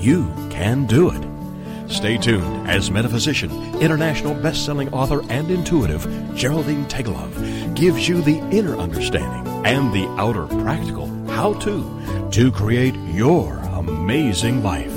[0.00, 1.90] You can do it.
[1.92, 3.50] Stay tuned as metaphysician,
[3.82, 10.46] international best-selling author, and intuitive Geraldine Teggelove gives you the inner understanding and the outer
[10.62, 14.96] practical how-to to create your amazing life.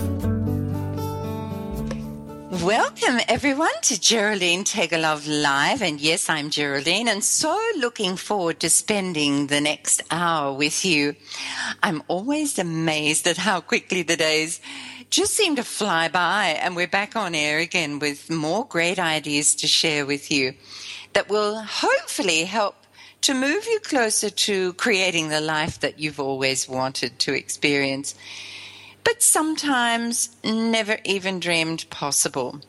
[2.64, 5.82] Welcome everyone to Geraldine Teggelove Live.
[5.82, 11.18] And yes, I'm Geraldine and so looking forward to spending the next hour with you.
[11.82, 14.62] I'm always amazed at how quickly the days
[15.14, 19.54] just seem to fly by and we're back on air again with more great ideas
[19.54, 20.56] to share with you
[21.14, 22.74] that will hopefully help
[23.22, 28.16] to move you closer to creating the life that you've always wanted to experience
[29.04, 32.60] but sometimes never even dreamed possible.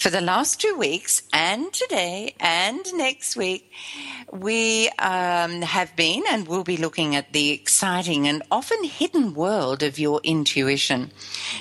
[0.00, 3.70] For the last two weeks, and today and next week,
[4.32, 9.82] we um, have been and will be looking at the exciting and often hidden world
[9.82, 11.12] of your intuition.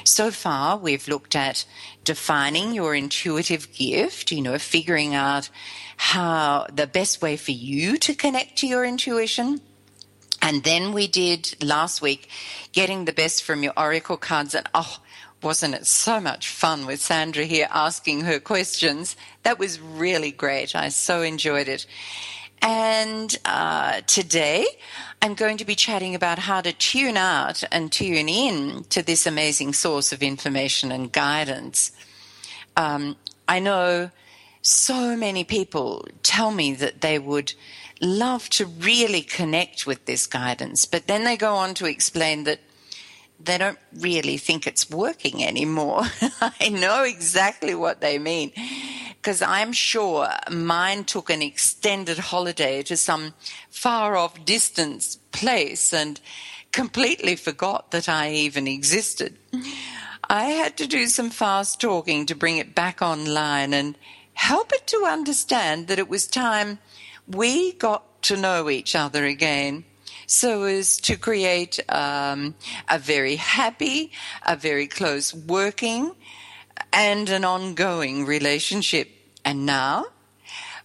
[0.05, 1.65] So far, we've looked at
[2.05, 5.49] defining your intuitive gift, you know, figuring out
[5.97, 9.59] how the best way for you to connect to your intuition
[10.41, 12.29] and then we did last week
[12.71, 14.55] getting the best from your Oracle cards.
[14.55, 14.97] And oh,
[15.41, 19.15] wasn't it so much fun with Sandra here asking her questions?
[19.43, 20.75] That was really great.
[20.75, 21.85] I so enjoyed it.
[22.61, 24.65] And uh, today
[25.21, 29.25] I'm going to be chatting about how to tune out and tune in to this
[29.25, 31.91] amazing source of information and guidance.
[32.75, 33.15] Um,
[33.47, 34.11] I know
[34.61, 37.53] so many people tell me that they would
[38.01, 42.59] love to really connect with this guidance, but then they go on to explain that
[43.39, 46.03] they don't really think it's working anymore.
[46.41, 48.51] I know exactly what they mean
[49.15, 53.33] because I'm sure mine took an extended holiday to some
[53.69, 56.19] far off distance place and
[56.71, 59.37] completely forgot that I even existed.
[60.29, 63.97] I had to do some fast talking to bring it back online and
[64.33, 66.79] help it to understand that it was time
[67.27, 69.85] we got to know each other again
[70.29, 72.53] so as to create um,
[72.87, 74.11] a very happy,
[74.45, 76.15] a very close working,
[76.93, 79.09] and an ongoing relationship.
[79.43, 80.05] And now?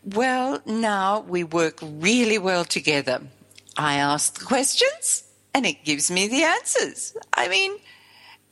[0.02, 3.20] Well, now we work really well together.
[3.76, 7.14] I ask the questions and it gives me the answers.
[7.34, 7.76] I mean,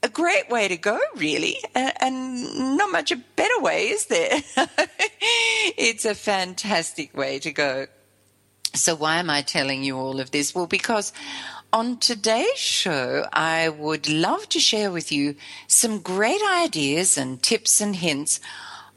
[0.02, 4.42] a great way to go, really, and not much a better way, is there?
[5.78, 7.86] it's a fantastic way to go.
[8.74, 10.54] So, why am I telling you all of this?
[10.54, 11.12] Well, because
[11.72, 17.80] on today's show, I would love to share with you some great ideas and tips
[17.80, 18.40] and hints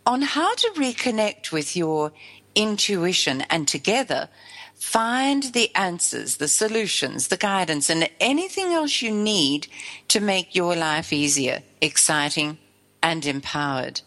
[0.06, 2.12] on how to reconnect with your
[2.56, 4.30] intuition and together
[4.76, 9.68] Find the answers, the solutions, the guidance, and anything else you need
[10.10, 12.58] to make your life easier, exciting,
[13.02, 14.02] and empowered.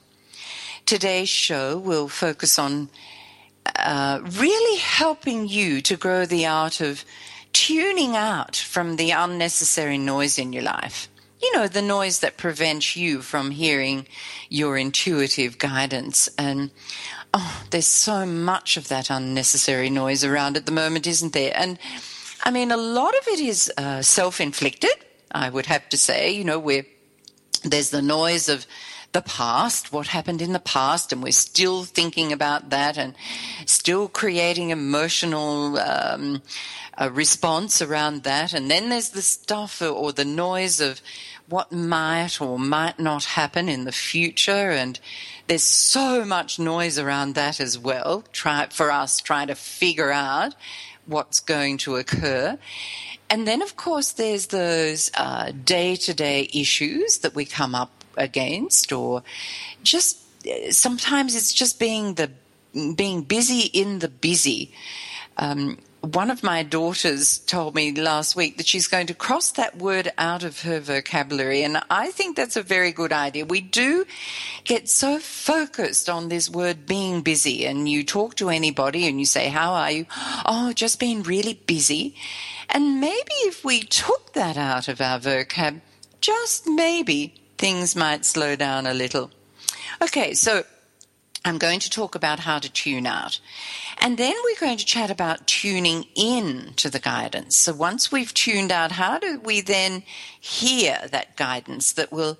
[0.84, 2.90] Today's show will focus on
[3.76, 7.04] uh, really helping you to grow the art of
[7.52, 11.08] tuning out from the unnecessary noise in your life.
[11.40, 14.06] You know, the noise that prevents you from hearing
[14.48, 16.28] your intuitive guidance.
[16.36, 16.70] And
[17.32, 21.52] oh, there's so much of that unnecessary noise around at the moment, isn't there?
[21.54, 21.78] And
[22.44, 24.90] I mean, a lot of it is uh, self inflicted,
[25.30, 26.30] I would have to say.
[26.30, 26.84] You know, where
[27.62, 28.66] there's the noise of
[29.12, 33.14] the past, what happened in the past, and we're still thinking about that and
[33.64, 36.42] still creating emotional um,
[37.10, 38.52] response around that.
[38.52, 41.00] And then there's the stuff or the noise of
[41.48, 44.70] what might or might not happen in the future.
[44.70, 45.00] And
[45.46, 50.54] there's so much noise around that as well, try, for us trying to figure out
[51.06, 52.58] what's going to occur.
[53.30, 55.10] And then, of course, there's those
[55.64, 59.22] day to day issues that we come up against, or
[59.82, 60.18] just
[60.70, 62.30] sometimes it's just being the
[62.94, 64.72] being busy in the busy.
[65.36, 69.78] Um, one of my daughters told me last week that she's going to cross that
[69.78, 71.62] word out of her vocabulary.
[71.62, 73.44] And I think that's a very good idea.
[73.44, 74.06] We do
[74.64, 77.66] get so focused on this word being busy.
[77.66, 80.06] And you talk to anybody and you say, How are you?
[80.46, 82.14] Oh, just being really busy.
[82.70, 85.80] And maybe if we took that out of our vocab,
[86.20, 89.30] just maybe things might slow down a little.
[90.00, 90.64] Okay, so
[91.44, 93.40] I'm going to talk about how to tune out.
[93.98, 97.56] And then we're going to chat about tuning in to the guidance.
[97.56, 100.02] So once we've tuned out, how do we then
[100.40, 102.38] hear that guidance that will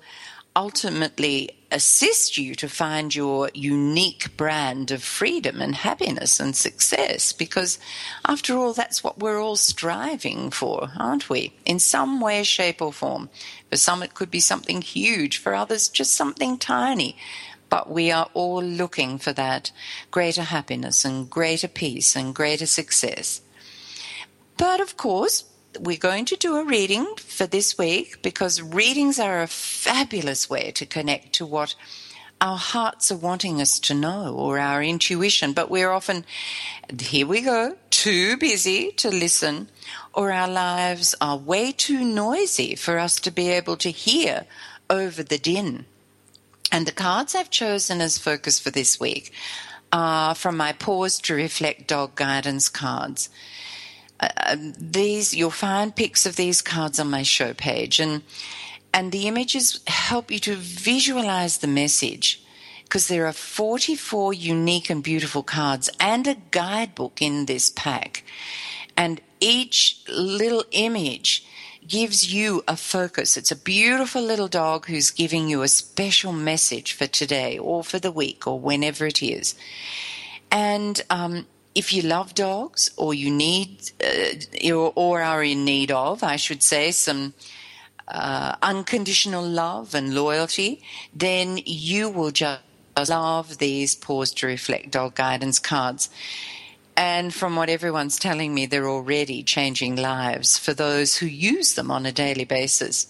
[0.59, 7.31] ultimately assist you to find your unique brand of freedom and happiness and success?
[7.31, 7.79] Because
[8.25, 11.53] after all, that's what we're all striving for, aren't we?
[11.65, 13.29] In some way, shape, or form.
[13.69, 15.37] For some, it could be something huge.
[15.37, 17.15] For others, just something tiny
[17.69, 19.71] but we are all looking for that
[20.09, 23.41] greater happiness and greater peace and greater success.
[24.57, 25.43] But of course,
[25.79, 30.71] we're going to do a reading for this week because readings are a fabulous way
[30.71, 31.75] to connect to what
[32.41, 36.25] our hearts are wanting us to know or our intuition, but we're often,
[36.99, 39.67] here we go, too busy to listen,
[40.13, 44.45] or our lives are way too noisy for us to be able to hear
[44.89, 45.85] over the din.
[46.71, 49.33] And the cards I've chosen as focus for this week
[49.91, 53.29] are from my Pause to Reflect Dog Guidance cards.
[54.19, 58.23] Um, these you'll find pics of these cards on my show page, and
[58.93, 62.43] and the images help you to visualize the message
[62.83, 68.23] because there are 44 unique and beautiful cards and a guidebook in this pack,
[68.97, 71.45] and each little image
[71.87, 73.35] gives you a focus.
[73.35, 77.99] It's a beautiful little dog who's giving you a special message for today or for
[77.99, 79.55] the week or whenever it is.
[80.51, 86.23] And um, if you love dogs or you need uh, or are in need of,
[86.23, 87.33] I should say, some
[88.07, 90.81] uh, unconditional love and loyalty,
[91.13, 92.61] then you will just
[93.07, 96.09] love these pause to reflect dog guidance cards.
[96.97, 101.91] And from what everyone's telling me, they're already changing lives for those who use them
[101.91, 103.07] on a daily basis.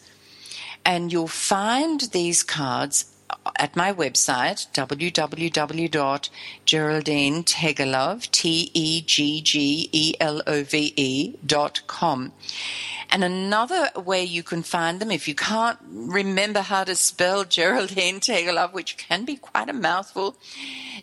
[0.85, 3.08] And you'll find these cards
[3.57, 6.29] at my website, www.geraldine
[8.31, 8.99] T-E-G-G-E-L-O-V-E
[11.45, 12.31] dot com.
[13.11, 18.19] And another way you can find them, if you can't remember how to spell Geraldine
[18.19, 20.37] Teggelove, which can be quite a mouthful,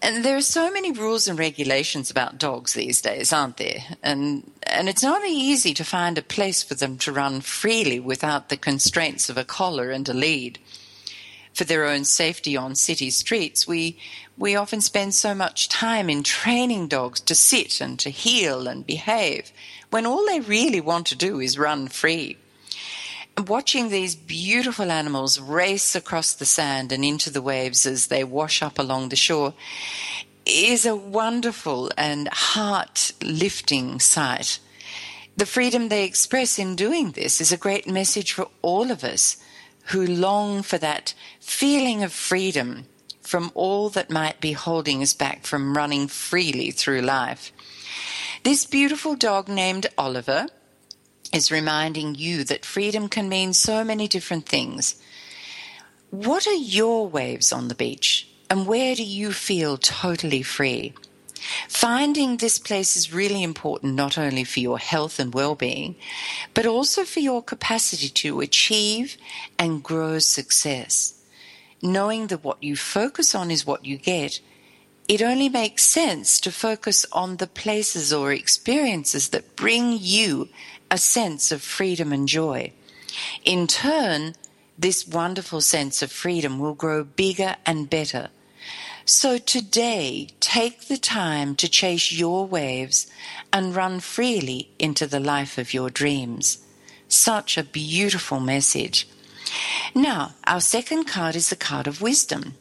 [0.00, 3.82] And there are so many rules and regulations about dogs these days, aren't there?
[4.02, 8.48] And and it's not easy to find a place for them to run freely without
[8.48, 10.58] the constraints of a collar and a lead.
[11.52, 13.98] For their own safety on city streets, we
[14.36, 18.86] we often spend so much time in training dogs to sit and to heel and
[18.86, 19.50] behave,
[19.90, 22.36] when all they really want to do is run free
[23.46, 28.62] watching these beautiful animals race across the sand and into the waves as they wash
[28.62, 29.54] up along the shore
[30.46, 34.58] is a wonderful and heart lifting sight.
[35.36, 39.36] The freedom they express in doing this is a great message for all of us
[39.86, 42.86] who long for that feeling of freedom
[43.20, 47.52] from all that might be holding us back from running freely through life.
[48.42, 50.46] This beautiful dog named Oliver
[51.32, 54.94] is reminding you that freedom can mean so many different things.
[56.10, 60.94] What are your waves on the beach, and where do you feel totally free?
[61.68, 65.96] Finding this place is really important not only for your health and well being,
[66.54, 69.16] but also for your capacity to achieve
[69.58, 71.14] and grow success.
[71.80, 74.40] Knowing that what you focus on is what you get,
[75.08, 80.48] it only makes sense to focus on the places or experiences that bring you
[80.90, 82.72] a sense of freedom and joy.
[83.44, 84.34] In turn,
[84.78, 88.28] this wonderful sense of freedom will grow bigger and better.
[89.04, 93.06] So today, take the time to chase your waves
[93.50, 96.58] and run freely into the life of your dreams.
[97.08, 99.08] Such a beautiful message.
[99.94, 102.54] Now, our second card is the card of wisdom.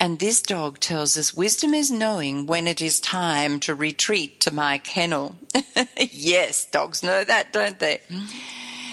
[0.00, 4.52] And this dog tells us wisdom is knowing when it is time to retreat to
[4.52, 5.36] my kennel.
[5.96, 8.00] yes, dogs know that, don't they?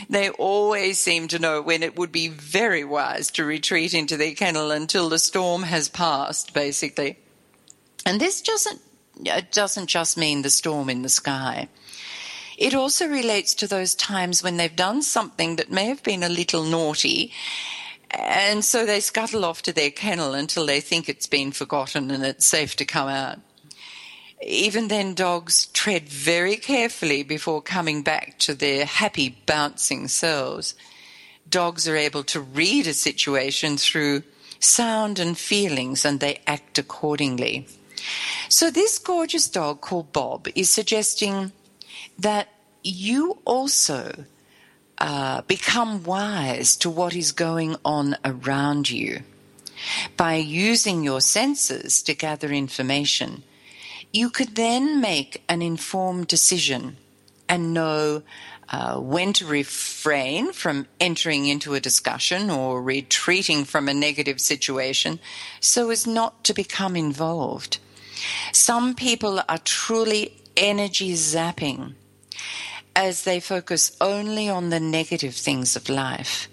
[0.10, 4.34] They always seem to know when it would be very wise to retreat into their
[4.34, 7.18] kennel until the storm has passed, basically.
[8.06, 8.82] And this doesn't,
[9.24, 11.68] it doesn't just mean the storm in the sky.
[12.58, 16.30] It also relates to those times when they've done something that may have been a
[16.30, 17.32] little naughty
[18.14, 22.26] And so they scuttle off to their kennel until they think it's been forgotten and
[22.26, 23.40] it's safe to come out.
[24.42, 30.74] Even then, dogs tread very carefully before coming back to their happy bouncing selves.
[31.48, 34.24] Dogs are able to read a situation through
[34.60, 37.68] sound and feelings and they act accordingly.
[38.50, 41.52] So, this gorgeous dog called Bob is suggesting
[42.18, 42.50] that
[42.84, 44.26] you also
[45.02, 49.24] uh, become wise to what is going on around you.
[50.16, 53.42] By using your senses to gather information,
[54.14, 56.98] you could then make an informed decision
[57.50, 58.22] and know
[58.70, 65.20] uh, when to refrain from entering into a discussion or retreating from a negative situation
[65.60, 67.80] so as not to become involved.
[68.52, 71.96] Some people are truly energy zapping
[72.96, 76.48] as they focus only on the negative things of life,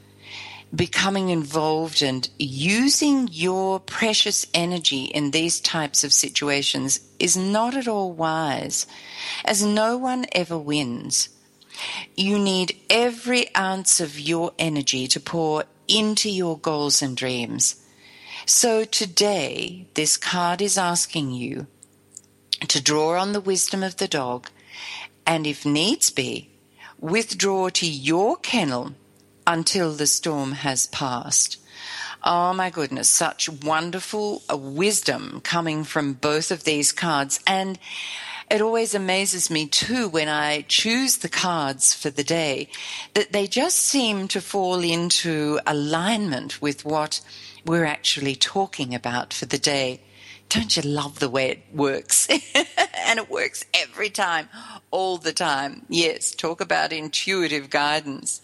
[0.74, 7.88] becoming involved and using your precious energy in these types of situations is not at
[7.88, 8.86] all wise,
[9.44, 11.28] as no one ever wins.
[12.16, 17.76] You need every ounce of your energy to pour into your goals and dreams.
[18.46, 21.66] So today, this card is asking you
[22.66, 24.48] to draw on the wisdom of the dog
[25.28, 26.48] and if needs be,
[26.98, 28.94] withdraw to your kennel
[29.46, 31.58] until the storm has passed.
[32.24, 37.40] Oh my goodness, such wonderful uh, wisdom coming from both of these cards.
[37.46, 37.78] And
[38.50, 42.70] it always amazes me too when I choose the cards for the day
[43.12, 47.20] that they just seem to fall into alignment with what
[47.66, 50.00] we're actually talking about for the day.
[50.48, 52.26] Don't you love the way it works?
[52.54, 54.48] and it works every time,
[54.90, 55.82] all the time.
[55.88, 58.40] Yes, talk about intuitive guidance.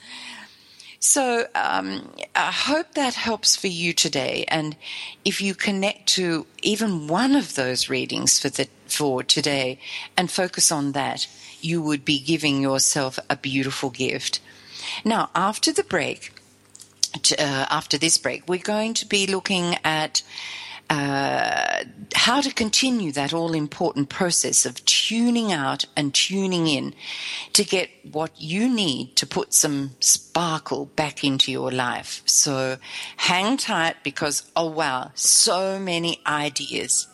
[1.00, 4.46] So um, I hope that helps for you today.
[4.48, 4.74] And
[5.24, 9.78] if you connect to even one of those readings for the for today
[10.16, 11.26] and focus on that,
[11.60, 14.40] you would be giving yourself a beautiful gift.
[15.04, 16.32] Now, after the break,
[17.38, 20.22] uh, after this break, we're going to be looking at
[20.90, 26.94] uh, how to continue that all important process of tuning out and tuning in
[27.52, 32.22] to get what you need to put some sparkle back into your life.
[32.26, 32.76] So
[33.16, 37.06] hang tight because, oh wow, so many ideas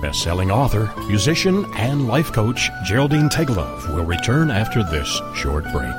[0.00, 5.94] Best-selling author, musician, and life coach Geraldine Teggelove will return after this short break.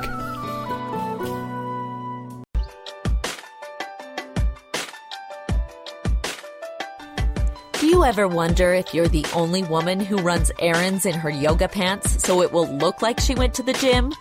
[7.80, 11.66] Do you ever wonder if you're the only woman who runs errands in her yoga
[11.66, 14.12] pants so it will look like she went to the gym?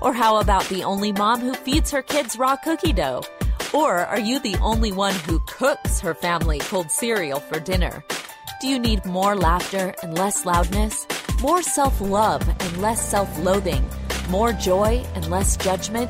[0.00, 3.22] Or how about the only mom who feeds her kids raw cookie dough?
[3.72, 8.04] Or are you the only one who cooks her family cold cereal for dinner?
[8.64, 11.06] Do you need more laughter and less loudness?
[11.42, 13.86] More self love and less self loathing?
[14.30, 16.08] More joy and less judgment?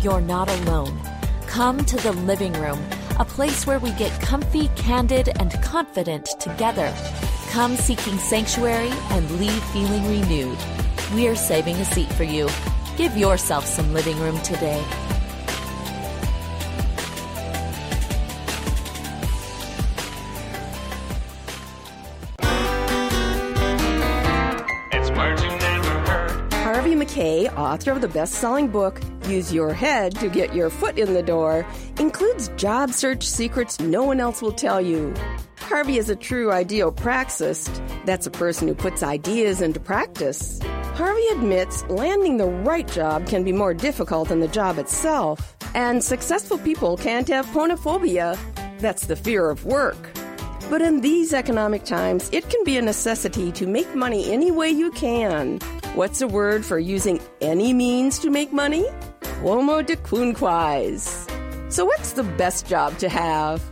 [0.00, 1.00] You're not alone.
[1.46, 2.84] Come to the living room,
[3.20, 6.92] a place where we get comfy, candid, and confident together.
[7.50, 10.58] Come seeking sanctuary and leave feeling renewed.
[11.14, 12.48] We're saving a seat for you.
[12.96, 14.84] Give yourself some living room today.
[27.12, 31.22] Author of the best selling book, Use Your Head to Get Your Foot in the
[31.22, 31.66] Door,
[31.98, 35.12] includes job search secrets no one else will tell you.
[35.58, 38.06] Harvey is a true ideopraxist.
[38.06, 40.58] That's a person who puts ideas into practice.
[40.94, 45.54] Harvey admits landing the right job can be more difficult than the job itself.
[45.74, 48.38] And successful people can't have ponophobia.
[48.78, 49.98] That's the fear of work.
[50.70, 54.70] But in these economic times, it can be a necessity to make money any way
[54.70, 55.58] you can.
[55.94, 58.86] What's a word for using any means to make money?
[59.20, 61.30] Quomodocunquize.
[61.70, 63.62] So, what's the best job to have?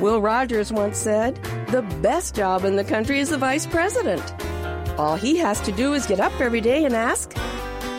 [0.00, 1.36] Will Rogers once said,
[1.68, 4.22] The best job in the country is the vice president.
[4.98, 7.34] All he has to do is get up every day and ask,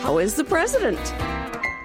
[0.02, 0.98] How is the president?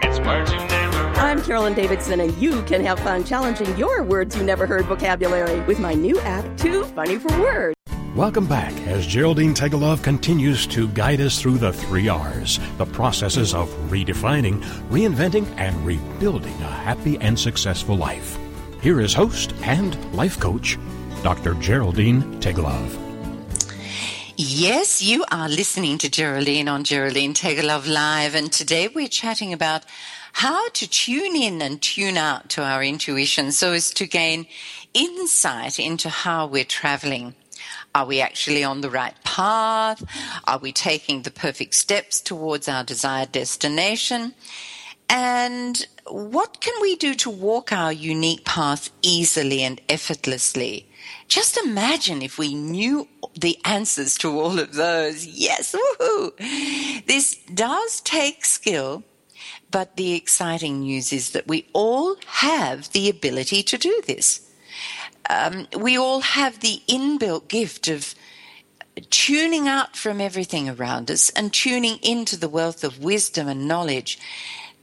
[0.02, 1.18] It's words you never heard.
[1.18, 5.60] I'm Carolyn Davidson, and you can have fun challenging your words you never heard vocabulary
[5.68, 7.73] with my new app, Too Funny for Words.
[8.16, 13.56] Welcome back as Geraldine Teggelove continues to guide us through the three R's, the processes
[13.56, 18.38] of redefining, reinventing, and rebuilding a happy and successful life.
[18.84, 20.78] Here is host and life coach,
[21.24, 21.56] Dr.
[21.56, 22.96] Geraldine Tegelov.
[24.38, 29.86] Yes, you are listening to Geraldine on Geraldine Love Live, and today we're chatting about
[30.34, 34.46] how to tune in and tune out to our intuition so as to gain
[34.94, 37.34] insight into how we're traveling.
[37.96, 40.04] Are we actually on the right path?
[40.46, 44.34] Are we taking the perfect steps towards our desired destination?
[45.10, 50.90] And what can we do to walk our unique path easily and effortlessly?
[51.28, 53.08] Just imagine if we knew
[53.40, 55.26] the answers to all of those.
[55.26, 57.06] Yes, woohoo!
[57.06, 59.04] This does take skill,
[59.70, 64.43] but the exciting news is that we all have the ability to do this.
[65.30, 68.14] Um, we all have the inbuilt gift of
[69.10, 74.20] tuning out from everything around us and tuning into the wealth of wisdom and knowledge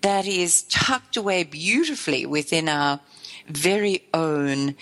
[0.01, 3.01] that is tucked away beautifully within our
[3.47, 4.75] very own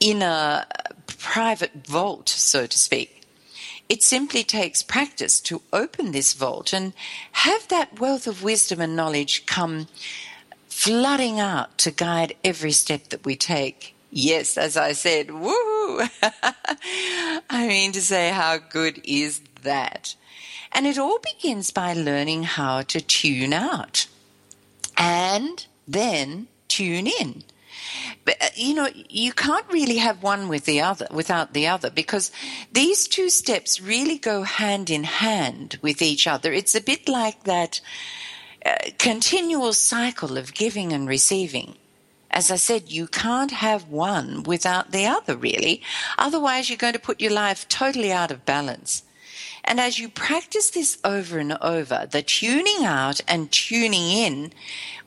[0.00, 0.66] inner
[1.06, 3.22] private vault, so to speak.
[3.88, 6.92] It simply takes practice to open this vault and
[7.32, 9.88] have that wealth of wisdom and knowledge come
[10.68, 13.94] flooding out to guide every step that we take.
[14.10, 16.08] Yes, as I said, woohoo!
[17.50, 20.14] I mean to say, how good is that?
[20.72, 24.06] And it all begins by learning how to tune out
[24.96, 27.44] and then tune in.
[28.24, 31.90] But uh, you know, you can't really have one with the other without the other
[31.90, 32.30] because
[32.72, 36.52] these two steps really go hand in hand with each other.
[36.52, 37.80] It's a bit like that
[38.66, 41.76] uh, continual cycle of giving and receiving.
[42.30, 45.82] As I said, you can't have one without the other, really.
[46.18, 49.02] Otherwise, you're going to put your life totally out of balance.
[49.64, 54.52] And as you practice this over and over, the tuning out and tuning in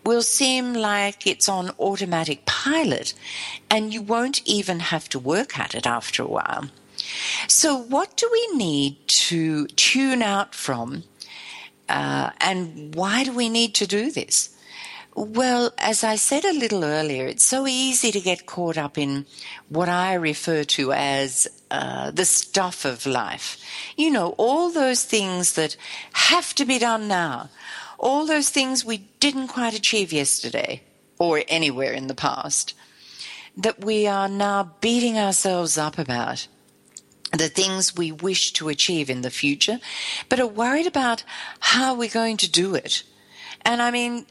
[0.06, 3.14] will seem like it's on automatic pilot
[3.70, 6.70] and you won't even have to work at it after a while.
[7.48, 11.04] So, what do we need to tune out from?
[11.90, 14.56] Uh, and why do we need to do this?
[15.14, 19.26] Well, as I said a little earlier, it's so easy to get caught up in
[19.68, 23.62] what I refer to as uh, the stuff of life.
[23.98, 25.76] You know, all those things that
[26.14, 27.50] have to be done now,
[28.00, 30.82] all those things we didn't quite achieve yesterday
[31.20, 32.74] or anywhere in the past,
[33.58, 36.48] that we are now beating ourselves up about
[37.34, 39.80] the things we wish to achieve in the future,
[40.30, 41.24] but are worried about
[41.60, 43.04] how we're going to do it.
[43.64, 44.26] And I mean,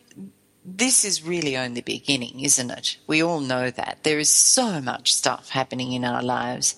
[0.65, 2.97] this is really only beginning, isn't it?
[3.07, 3.99] We all know that.
[4.03, 6.77] There is so much stuff happening in our lives.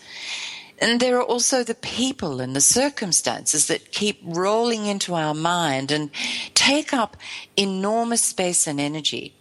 [0.79, 5.93] And there are also the people and the circumstances that keep rolling into our mind
[5.93, 6.11] and
[6.55, 7.17] take up
[7.57, 9.35] enormous space and energy.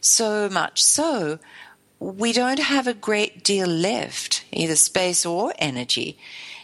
[0.00, 1.38] So much so,
[2.00, 6.18] we don't have a great deal left, either space or energy,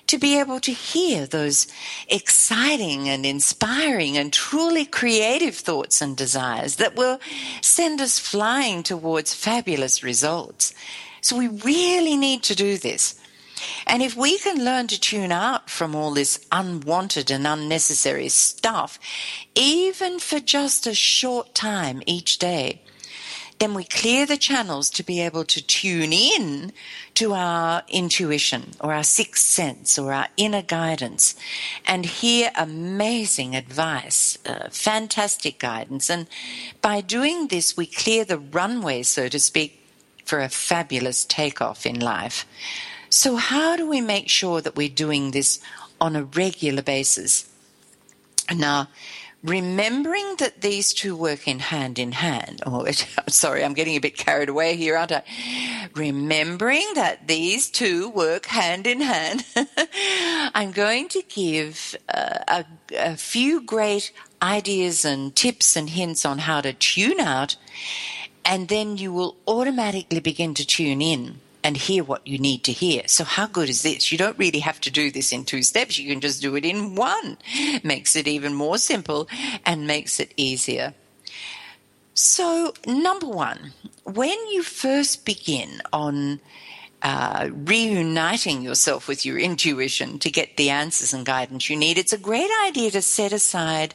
[0.06, 1.66] to be able to hear those
[2.08, 7.18] exciting and inspiring and truly creative thoughts and desires that will
[7.60, 10.74] send us flying towards fabulous results.
[11.20, 13.20] So we really need to do this.
[13.86, 18.98] And if we can learn to tune out from all this unwanted and unnecessary stuff,
[19.54, 22.82] even for just a short time each day,
[23.58, 26.72] then we clear the channels to be able to tune in
[27.14, 31.34] to our intuition or our sixth sense or our inner guidance
[31.86, 36.10] and hear amazing advice, uh, fantastic guidance.
[36.10, 36.26] And
[36.82, 39.82] by doing this, we clear the runway, so to speak,
[40.24, 42.44] for a fabulous takeoff in life.
[43.08, 45.60] So, how do we make sure that we're doing this
[46.00, 47.48] on a regular basis?
[48.54, 48.88] Now,
[49.46, 52.62] remembering that these two work in hand in hand.
[52.66, 52.86] Oh,
[53.28, 55.22] sorry, I'm getting a bit carried away here, aren't I?
[55.94, 59.44] Remembering that these two work hand in hand,
[60.54, 62.64] I'm going to give uh, a,
[62.98, 67.56] a few great ideas and tips and hints on how to tune out,
[68.44, 72.70] and then you will automatically begin to tune in and hear what you need to
[72.70, 73.02] hear.
[73.08, 74.12] So how good is this?
[74.12, 75.98] You don't really have to do this in two steps.
[75.98, 77.38] You can just do it in one.
[77.82, 79.28] Makes it even more simple
[79.64, 80.94] and makes it easier.
[82.14, 83.72] So, number one,
[84.04, 86.38] when you first begin on
[87.02, 92.12] uh, reuniting yourself with your intuition to get the answers and guidance you need, it's
[92.12, 93.92] a great idea to set aside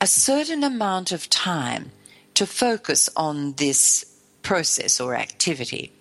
[0.00, 1.92] a certain amount of time
[2.34, 4.04] to focus on this
[4.42, 5.92] process or activity.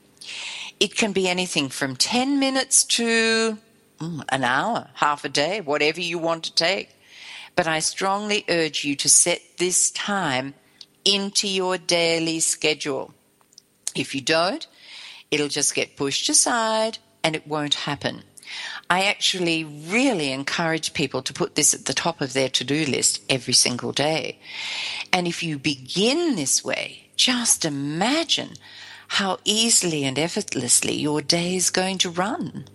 [0.84, 3.58] It can be anything from 10 minutes to
[4.02, 6.90] mm, an hour, half a day, whatever you want to take.
[7.56, 10.56] But I strongly urge you to set this time
[11.06, 13.14] into your daily schedule.
[13.96, 14.68] If you don't,
[15.32, 18.24] it'll just get pushed aside and it won't happen.
[18.90, 22.86] I actually really encourage people to put this at the top of their to do
[22.86, 24.38] list every single day.
[25.14, 28.56] And if you begin this way, just imagine
[29.14, 32.66] how easily and effortlessly your day is going to run.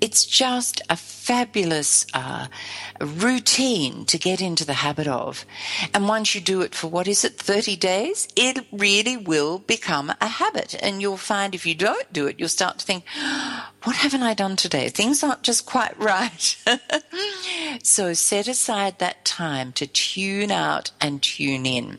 [0.00, 2.48] It's just a fabulous uh,
[3.00, 5.46] routine to get into the habit of.
[5.94, 10.12] And once you do it for what is it, 30 days, it really will become
[10.20, 10.74] a habit.
[10.82, 13.04] And you'll find if you don't do it, you'll start to think,
[13.84, 14.88] what haven't I done today?
[14.88, 16.56] Things aren't just quite right.
[17.84, 21.98] so set aside that time to tune out and tune in.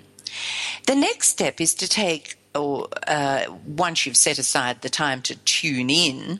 [0.87, 5.35] The next step is to take or uh, once you've set aside the time to
[5.35, 6.39] tune in,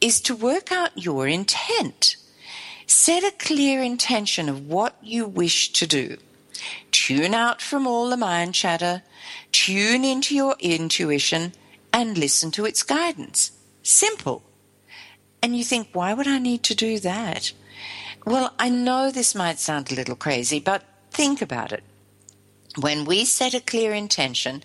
[0.00, 2.16] is to work out your intent.
[2.86, 6.18] Set a clear intention of what you wish to do.
[6.90, 9.02] Tune out from all the mind chatter,
[9.52, 11.52] tune into your intuition,
[11.92, 13.52] and listen to its guidance.
[13.82, 14.42] Simple.
[15.42, 17.52] And you think, why would I need to do that?
[18.24, 21.84] Well, I know this might sound a little crazy, but think about it.
[22.78, 24.62] When we set a clear intention,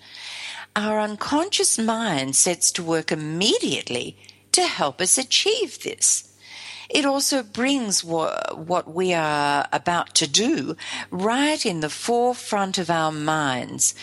[0.74, 4.16] our unconscious mind sets to work immediately
[4.52, 6.28] to help us achieve this.
[6.88, 10.76] It also brings what, we are about to do
[11.10, 13.94] right in the forefront of our minds.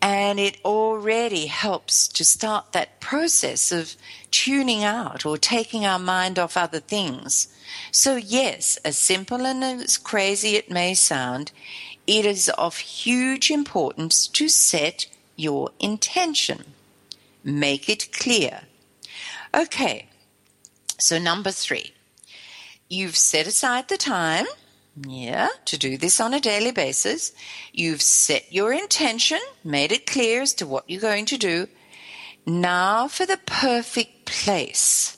[0.00, 3.96] And it already helps to start that process of
[4.30, 7.48] tuning out or taking our mind off other things.
[7.90, 11.50] So, yes, as simple and as crazy it may sound,
[12.06, 15.06] it is of huge importance to set
[15.38, 16.64] your intention.
[17.44, 18.62] Make it clear.
[19.54, 20.06] Okay,
[20.98, 21.92] so number three,
[22.88, 24.46] you've set aside the time,
[25.06, 27.32] yeah, to do this on a daily basis.
[27.72, 31.68] You've set your intention, made it clear as to what you're going to do.
[32.44, 35.16] Now for the perfect place.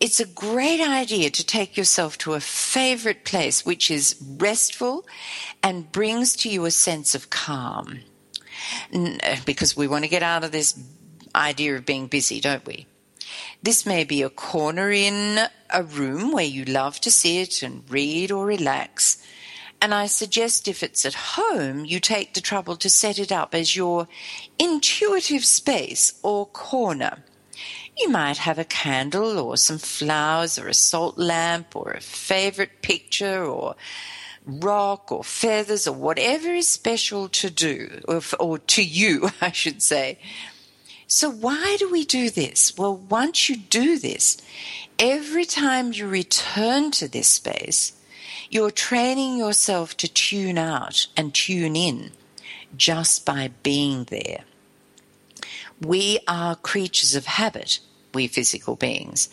[0.00, 5.04] It's a great idea to take yourself to a favorite place which is restful
[5.62, 8.00] and brings to you a sense of calm.
[8.92, 10.78] Uh, because we want to get out of this
[11.34, 12.86] idea of being busy, don't we?
[13.62, 15.40] This may be a corner in
[15.70, 19.22] a room where you love to sit and read or relax.
[19.80, 23.54] And I suggest if it's at home, you take the trouble to set it up
[23.54, 24.08] as your
[24.58, 27.22] intuitive space or corner.
[27.96, 32.82] You might have a candle or some flowers or a salt lamp or a favorite
[32.82, 33.74] picture or
[34.48, 39.82] rock or feathers or whatever is special to do or, or to you, I should
[39.82, 40.18] say.
[41.06, 42.76] So, why do we do this?
[42.76, 44.36] Well, once you do this,
[44.98, 47.92] every time you return to this space,
[48.50, 52.12] you're training yourself to tune out and tune in
[52.76, 54.44] just by being there.
[55.80, 57.80] We are creatures of habit,
[58.12, 59.28] we physical beings.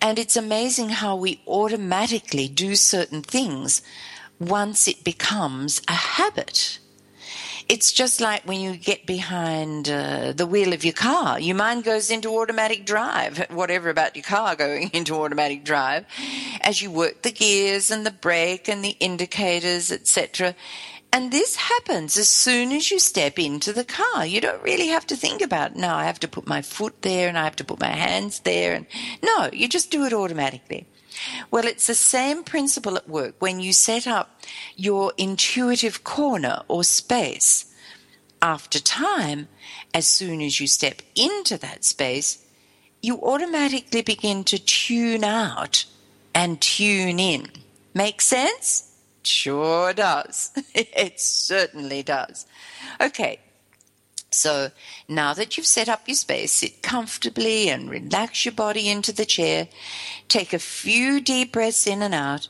[0.00, 3.82] And it's amazing how we automatically do certain things
[4.40, 6.80] once it becomes a habit
[7.70, 11.38] it's just like when you get behind uh, the wheel of your car.
[11.38, 16.04] Your mind goes into automatic drive, whatever about your car going into automatic drive,
[16.62, 20.56] as you work the gears and the brake and the indicators, etc.
[21.12, 24.26] And this happens as soon as you step into the car.
[24.26, 27.28] You don't really have to think about, no, I have to put my foot there
[27.28, 28.74] and I have to put my hands there.
[28.74, 28.86] And
[29.22, 30.88] no, you just do it automatically.
[31.50, 34.40] Well, it's the same principle at work when you set up
[34.76, 37.66] your intuitive corner or space.
[38.42, 39.48] After time,
[39.92, 42.44] as soon as you step into that space,
[43.02, 45.84] you automatically begin to tune out
[46.34, 47.48] and tune in.
[47.94, 48.96] Make sense?
[49.22, 50.52] Sure does.
[50.74, 52.46] it certainly does.
[53.00, 53.40] Okay,
[54.30, 54.70] so
[55.08, 59.24] now that you've set up your space, sit comfortably and relax your body into the
[59.24, 59.68] chair.
[60.28, 62.48] Take a few deep breaths in and out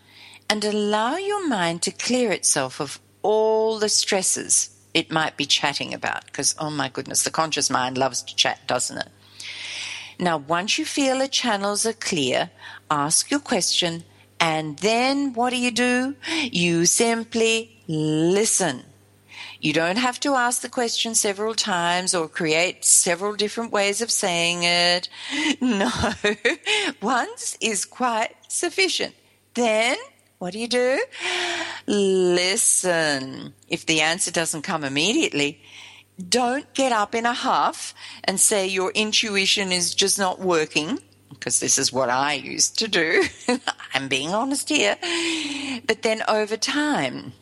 [0.48, 5.94] and allow your mind to clear itself of all the stresses it might be chatting
[5.94, 6.26] about.
[6.26, 9.08] Because, oh my goodness, the conscious mind loves to chat, doesn't it?
[10.18, 12.50] Now, once you feel the channels are clear,
[12.90, 14.04] ask your question
[14.40, 16.16] and then what do you do?
[16.50, 18.82] You simply listen.
[19.60, 24.10] You don't have to ask the question several times or create several different ways of
[24.10, 25.08] saying it.
[25.60, 25.90] No,
[27.02, 29.14] once is quite sufficient.
[29.54, 29.96] Then,
[30.38, 31.02] what do you do?
[31.86, 33.52] Listen.
[33.68, 35.60] If the answer doesn't come immediately,
[36.28, 37.94] don't get up in a huff
[38.24, 42.88] and say your intuition is just not working because this is what I used to
[42.88, 43.24] do.
[43.94, 44.96] I'm being honest here.
[45.86, 47.32] But then over time,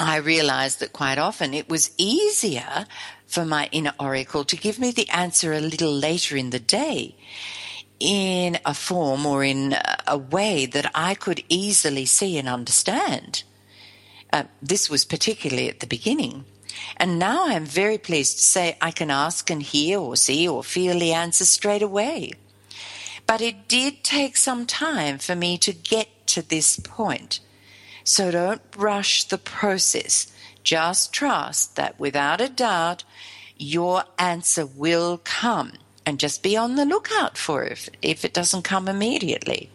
[0.00, 2.86] I realized that quite often it was easier
[3.26, 7.16] for my inner oracle to give me the answer a little later in the day.
[8.00, 13.44] in a form or in a way that I could easily see and understand.
[14.32, 16.44] Uh, this was particularly at the beginning.
[16.96, 20.64] And now I'm very pleased to say I can ask and hear or see or
[20.64, 22.32] feel the answer straight away.
[23.26, 27.40] But it did take some time for me to get to this point.
[28.10, 30.32] So don't rush the process.
[30.64, 33.04] Just trust that without a doubt,
[33.56, 35.74] your answer will come.
[36.04, 39.70] And just be on the lookout for it if it doesn't come immediately.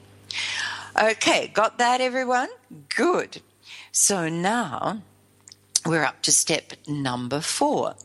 [1.02, 2.50] Okay, got that, everyone?
[2.93, 3.41] Good.
[3.93, 5.02] So now
[5.86, 7.95] we're up to step number four.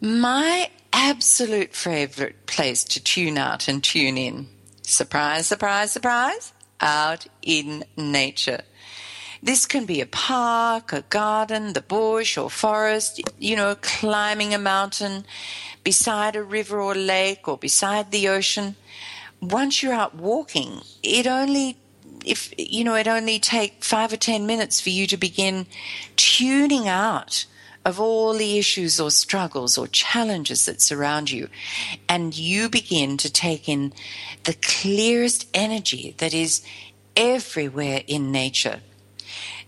[0.00, 4.48] My absolute favorite place to tune out and tune in.
[4.80, 6.54] Surprise, surprise, surprise.
[6.80, 8.62] Out in nature.
[9.42, 14.58] This can be a park, a garden, the bush or forest, you know, climbing a
[14.58, 15.24] mountain,
[15.84, 18.76] beside a river or lake, or beside the ocean.
[19.40, 21.76] Once you're out walking, it only
[22.24, 25.66] if you know it only take five or ten minutes for you to begin
[26.16, 27.46] tuning out
[27.84, 31.48] of all the issues or struggles or challenges that surround you
[32.08, 33.92] and you begin to take in
[34.44, 36.62] the clearest energy that is
[37.16, 38.80] everywhere in nature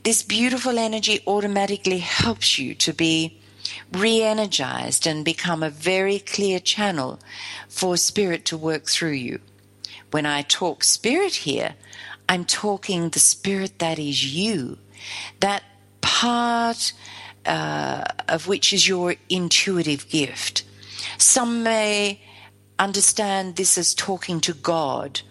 [0.02, 3.40] this beautiful energy automatically helps you to be
[3.92, 7.18] re-energized and become a very clear channel
[7.68, 9.40] for spirit to work through you
[10.10, 11.74] when i talk spirit here
[12.30, 14.78] I'm talking the spirit that is you,
[15.40, 15.64] that
[16.00, 16.92] part
[17.44, 20.62] uh, of which is your intuitive gift.
[21.18, 22.20] Some may
[22.78, 25.22] understand this as talking to God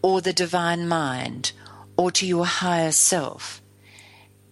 [0.00, 1.52] or the divine mind
[1.98, 3.60] or to your higher self.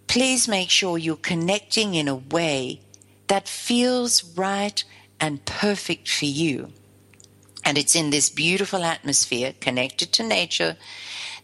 [0.06, 2.80] Please make sure you're connecting in a way
[3.28, 4.82] that feels right
[5.20, 6.72] and perfect for you.
[7.64, 10.76] And it's in this beautiful atmosphere connected to nature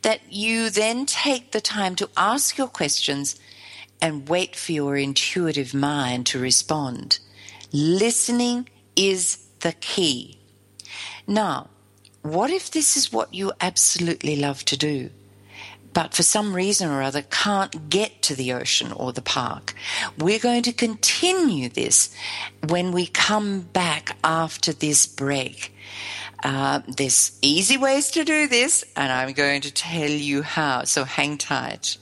[0.03, 3.39] that you then take the time to ask your questions
[4.01, 7.19] and wait for your intuitive mind to respond.
[7.73, 10.39] Listening is the key.
[11.27, 11.71] Now,
[12.23, 15.11] what if this is what you absolutely love to do?
[15.93, 19.75] But for some reason or other can't get to the ocean or the park.
[20.19, 22.15] We're going to continue this
[22.69, 25.75] when we come back after this break.
[26.43, 31.05] Uh, there's easy ways to do this, and I'm going to tell you how, so
[31.05, 31.99] hang tight.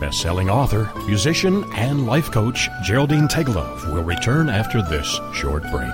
[0.00, 5.92] Best-selling author, musician, and life coach Geraldine Teggelove will return after this short break.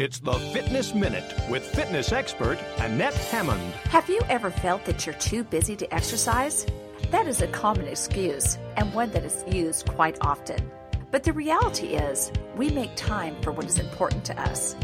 [0.00, 3.60] It's the Fitness Minute with fitness expert Annette Hammond.
[3.90, 6.66] Have you ever felt that you're too busy to exercise?
[7.10, 10.70] That is a common excuse and one that is used quite often.
[11.10, 14.74] But the reality is, we make time for what is important to us.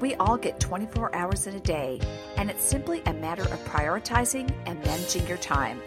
[0.00, 2.00] We all get 24 hours in a day,
[2.36, 5.80] and it's simply a matter of prioritizing and managing your time.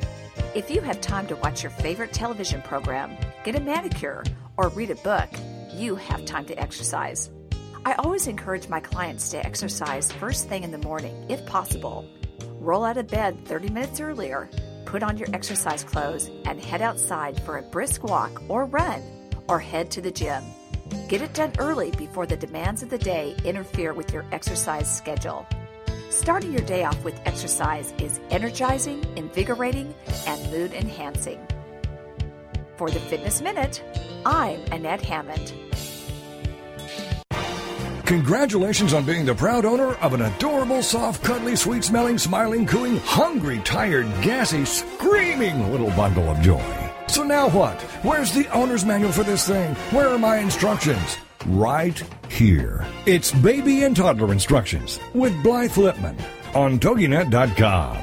[0.56, 4.24] If you have time to watch your favorite television program, get a manicure,
[4.58, 5.30] or read a book,
[5.72, 7.30] you have time to exercise.
[7.86, 12.06] I always encourage my clients to exercise first thing in the morning, if possible.
[12.60, 14.50] Roll out of bed 30 minutes earlier
[14.90, 19.04] put on your exercise clothes and head outside for a brisk walk or run,
[19.48, 20.44] or head to the gym.
[21.08, 25.48] Get it done early before the demands of the day interfere with your exercise schedule.
[26.10, 29.94] Starting your day off with exercise is energizing, invigorating,
[30.28, 31.40] and mood enhancing.
[32.78, 33.84] For the Fitness Minute,
[34.26, 35.54] I'm Annette Hammond.
[38.06, 42.98] Congratulations on being the proud owner of an adorable, soft, cuddly, sweet smelling, smiling, cooing,
[42.98, 46.89] hungry, tired, gassy, screaming little bundle of joy.
[47.10, 47.82] So now what?
[48.04, 49.74] Where's the owner's manual for this thing?
[49.90, 51.18] Where are my instructions?
[51.48, 52.86] Right here.
[53.08, 56.16] It's baby and toddler instructions with Blythe Lipman
[56.54, 57.98] on TogiNet.com.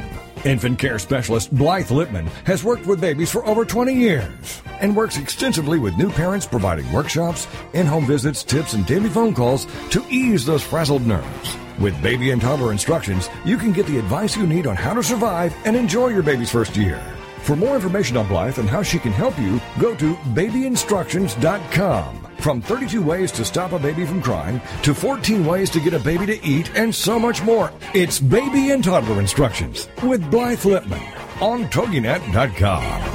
[0.44, 5.18] Infant care specialist Blythe Lipman has worked with babies for over 20 years and works
[5.18, 10.04] extensively with new parents, providing workshops, in home visits, tips, and daily phone calls to
[10.10, 11.56] ease those frazzled nerves.
[11.78, 15.02] With baby and toddler instructions, you can get the advice you need on how to
[15.02, 17.00] survive and enjoy your baby's first year.
[17.46, 22.26] For more information on Blythe and how she can help you, go to babyinstructions.com.
[22.38, 26.00] From 32 ways to stop a baby from crying to 14 ways to get a
[26.00, 27.72] baby to eat and so much more.
[27.94, 33.12] It's Baby and Toddler Instructions with Blythe Lipman on TogiNet.com.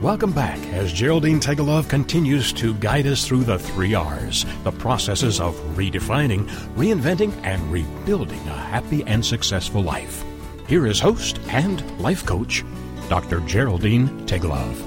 [0.00, 5.38] Welcome back as Geraldine Teggelove continues to guide us through the three R's, the processes
[5.38, 10.24] of redefining, reinventing, and rebuilding a happy and successful life.
[10.66, 12.64] Here is host and life coach,
[13.10, 13.40] Dr.
[13.40, 14.82] Geraldine Teggelove.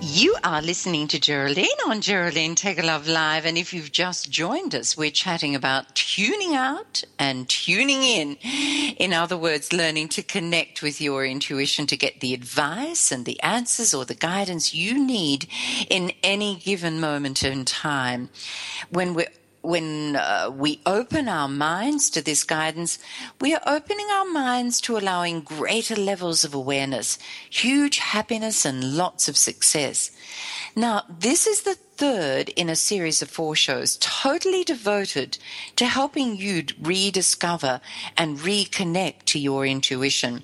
[0.00, 4.96] You are listening to Geraldine on Geraldine Teggelove Live, and if you've just joined us,
[4.96, 8.36] we're chatting about tuning out and tuning in.
[8.98, 13.40] In other words, learning to connect with your intuition to get the advice and the
[13.42, 15.48] answers or the guidance you need
[15.88, 18.30] in any given moment in time.
[18.90, 19.26] When we're
[19.62, 22.98] when uh, we open our minds to this guidance,
[23.40, 27.18] we are opening our minds to allowing greater levels of awareness,
[27.48, 30.10] huge happiness, and lots of success.
[30.74, 35.36] Now, this is the third in a series of four shows totally devoted
[35.76, 37.80] to helping you rediscover
[38.16, 40.42] and reconnect to your intuition.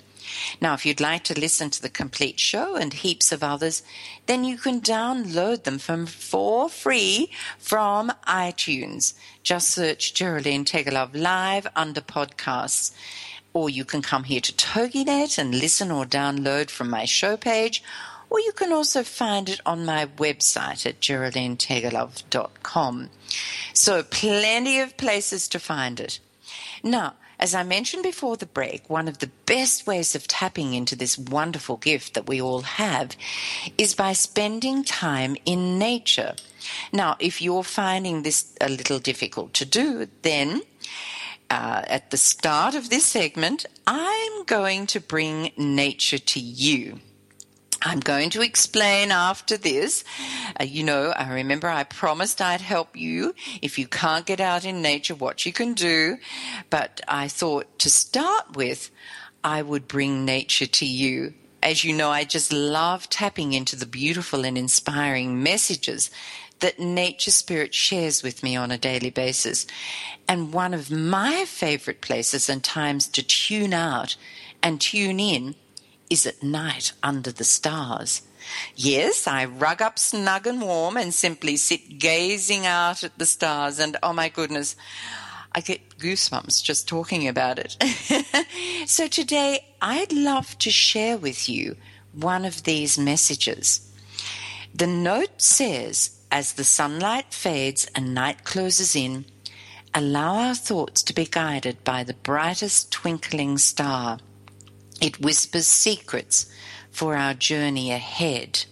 [0.60, 3.82] Now, if you'd like to listen to the complete show and heaps of others,
[4.26, 9.14] then you can download them from for free from iTunes.
[9.42, 12.92] Just search Geraldine Teggelove Live under podcasts.
[13.52, 17.82] Or you can come here to TogiNet and listen or download from my show page.
[18.28, 23.10] Or you can also find it on my website at geraldineteggelove.com.
[23.72, 26.20] So plenty of places to find it.
[26.82, 30.96] Now, as I mentioned before the break, one of the best ways of tapping into
[30.96, 33.16] this wonderful gift that we all have
[33.76, 36.34] is by spending time in nature.
[36.92, 40.62] Now, if you're finding this a little difficult to do, then
[41.50, 47.00] uh, at the start of this segment, I'm going to bring nature to you.
[47.82, 50.02] I'm going to explain after this.
[50.58, 54.64] Uh, you know, I remember I promised I'd help you if you can't get out
[54.64, 56.16] in nature, what you can do.
[56.70, 58.90] But I thought to start with,
[59.44, 61.34] I would bring nature to you.
[61.62, 66.10] As you know, I just love tapping into the beautiful and inspiring messages
[66.60, 69.66] that nature spirit shares with me on a daily basis.
[70.26, 74.16] And one of my favorite places and times to tune out
[74.62, 75.54] and tune in
[76.10, 78.22] is at night under the stars.
[78.74, 83.78] Yes, I rug up snug and warm and simply sit gazing out at the stars,
[83.78, 84.76] and oh my goodness,
[85.52, 87.76] I get goosebumps just talking about it.
[88.86, 91.76] so today, I'd love to share with you
[92.12, 93.90] one of these messages.
[94.74, 99.24] The note says, as the sunlight fades and night closes in,
[99.94, 104.18] allow our thoughts to be guided by the brightest twinkling star.
[105.00, 106.50] It whispers secrets
[106.90, 108.64] for our journey ahead.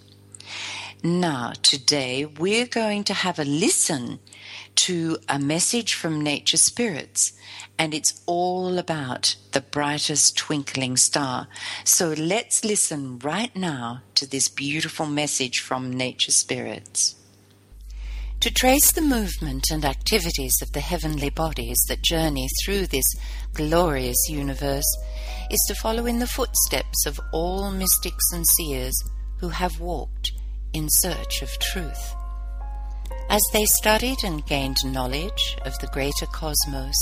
[1.02, 4.20] Now, today we're going to have a listen
[4.76, 7.32] to a message from nature spirits,
[7.78, 11.46] and it's all about the brightest twinkling star.
[11.84, 17.16] So let's listen right now to this beautiful message from nature spirits.
[18.40, 23.14] To trace the movement and activities of the heavenly bodies that journey through this
[23.54, 24.96] glorious universe
[25.50, 28.94] is to follow in the footsteps of all mystics and seers
[29.38, 30.32] who have walked
[30.72, 32.14] in search of truth.
[33.30, 36.96] As they studied and gained knowledge of the greater cosmos,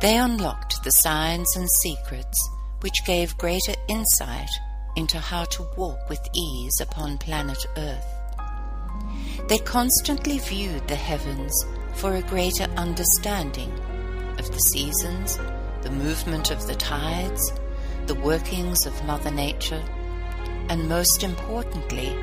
[0.00, 2.38] they unlocked the signs and secrets
[2.80, 4.50] which gave greater insight
[4.96, 8.06] into how to walk with ease upon planet Earth.
[9.48, 11.54] They constantly viewed the heavens
[11.94, 13.72] for a greater understanding
[14.38, 15.38] of the seasons,
[15.82, 17.52] the movement of the tides,
[18.06, 19.82] the workings of Mother Nature,
[20.68, 22.16] and most importantly,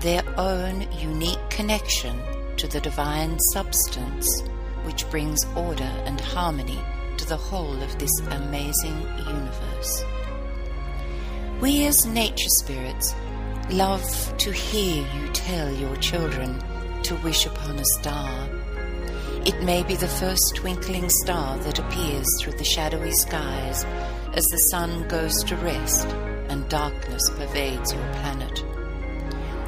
[0.00, 2.18] their own unique connection
[2.56, 4.42] to the divine substance
[4.84, 6.78] which brings order and harmony
[7.16, 10.04] to the whole of this amazing universe.
[11.60, 13.14] We as nature spirits
[13.70, 16.62] love to hear you tell your children
[17.02, 18.48] to wish upon a star.
[19.46, 23.84] It may be the first twinkling star that appears through the shadowy skies
[24.34, 26.06] as the sun goes to rest
[26.50, 28.62] and darkness pervades your planet.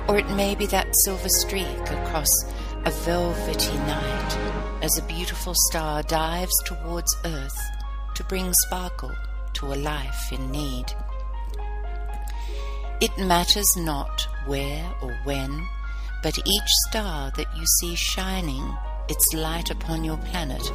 [0.08, 2.28] Or it may be that silver streak across
[2.84, 4.36] a velvety night
[4.82, 7.58] as a beautiful star dives towards Earth
[8.14, 9.12] to bring sparkle
[9.54, 10.86] to a life in need.
[13.00, 15.66] It matters not where or when,
[16.22, 18.76] but each star that you see shining
[19.12, 20.72] its light upon your planet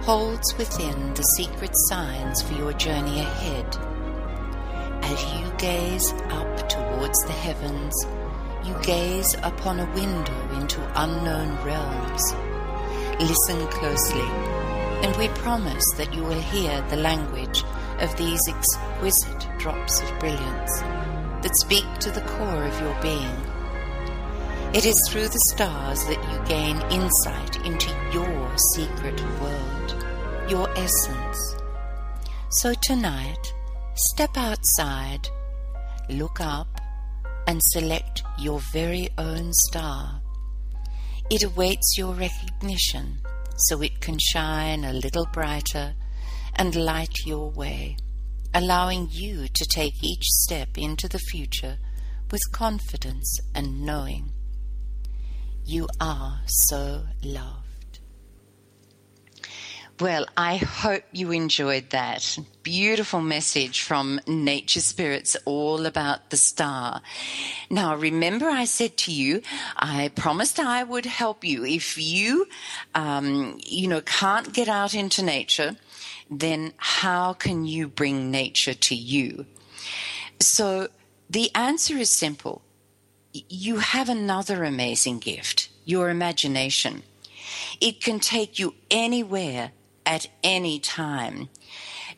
[0.00, 3.68] holds within the secret signs for your journey ahead.
[5.04, 7.94] As you gaze up towards the heavens,
[8.64, 12.34] you gaze upon a window into unknown realms.
[13.20, 14.28] Listen closely,
[15.04, 17.62] and we promise that you will hear the language
[18.00, 20.80] of these exquisite drops of brilliance
[21.42, 23.38] that speak to the core of your being.
[24.74, 30.04] It is through the stars that you gain insight into your secret world,
[30.48, 31.56] your essence.
[32.48, 33.52] So tonight,
[33.94, 35.28] step outside
[36.08, 36.80] look up
[37.46, 40.22] and select your very own star.
[41.30, 43.18] It awaits your recognition
[43.58, 45.92] so it can shine a little brighter
[46.56, 47.98] and light your way,
[48.54, 51.76] allowing you to take each step into the future
[52.30, 54.32] with confidence and knowing
[55.68, 57.98] you are so loved.
[60.00, 62.38] Well, I hope you enjoyed that.
[62.62, 67.02] Beautiful message from Nature Spirits all about the star.
[67.68, 69.42] Now, remember, I said to you,
[69.76, 71.66] I promised I would help you.
[71.66, 72.46] If you,
[72.94, 75.76] um, you know, can't get out into nature,
[76.30, 79.44] then how can you bring nature to you?
[80.40, 80.88] So
[81.28, 82.62] the answer is simple.
[83.48, 87.02] You have another amazing gift, your imagination.
[87.80, 89.72] It can take you anywhere
[90.04, 91.48] at any time.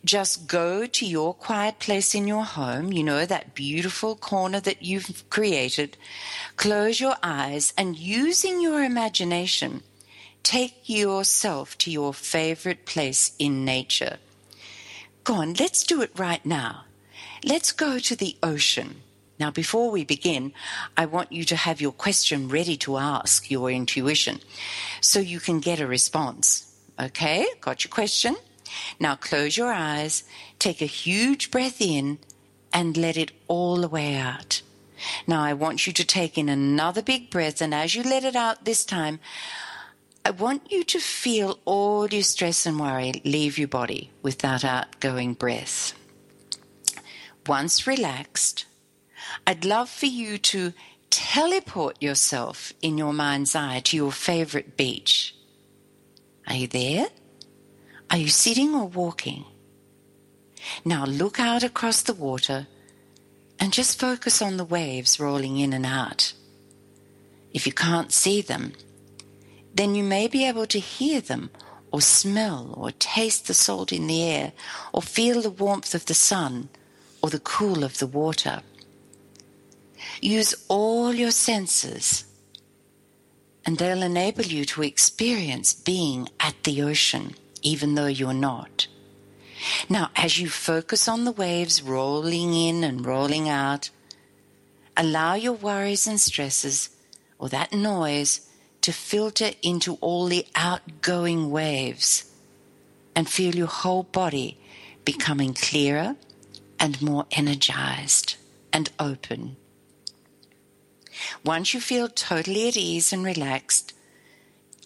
[0.05, 4.83] Just go to your quiet place in your home, you know, that beautiful corner that
[4.83, 5.97] you've created.
[6.57, 9.83] Close your eyes and using your imagination,
[10.43, 14.17] take yourself to your favorite place in nature.
[15.25, 16.85] Go on, let's do it right now.
[17.45, 19.03] Let's go to the ocean.
[19.41, 20.53] Now, before we begin,
[20.99, 24.41] I want you to have your question ready to ask your intuition
[25.01, 26.71] so you can get a response.
[27.01, 28.37] Okay, got your question?
[29.01, 30.25] Now close your eyes,
[30.59, 32.19] take a huge breath in,
[32.71, 34.61] and let it all the way out.
[35.27, 38.37] Now I want you to take in another big breath, and as you let it
[38.37, 39.21] out this time,
[40.23, 44.67] I want you to feel all your stress and worry leave your body with that
[44.67, 45.95] outgoing breath.
[47.47, 48.67] Once relaxed,
[49.47, 50.73] I'd love for you to
[51.11, 55.35] teleport yourself in your mind's eye to your favorite beach.
[56.47, 57.09] Are you there?
[58.11, 59.45] Are you sitting or walking?
[60.85, 62.67] Now look out across the water
[63.59, 66.33] and just focus on the waves rolling in and out.
[67.53, 68.73] If you can't see them,
[69.75, 71.51] then you may be able to hear them
[71.93, 74.53] or smell or taste the salt in the air
[74.93, 76.69] or feel the warmth of the sun
[77.23, 78.63] or the cool of the water.
[80.21, 82.25] Use all your senses
[83.65, 88.87] and they'll enable you to experience being at the ocean, even though you're not.
[89.89, 93.91] Now, as you focus on the waves rolling in and rolling out,
[94.97, 96.91] allow your worries and stresses
[97.39, 98.49] or that noise
[98.81, 102.31] to filter into all the outgoing waves
[103.15, 104.59] and feel your whole body
[105.05, 106.17] becoming clearer
[106.79, 108.37] and more energized
[108.73, 109.57] and open.
[111.45, 113.93] Once you feel totally at ease and relaxed,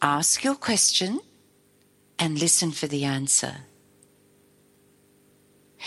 [0.03, 1.20] ask your question
[2.18, 3.57] and listen for the answer.